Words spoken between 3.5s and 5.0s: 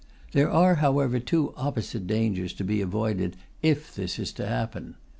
if this is to happen.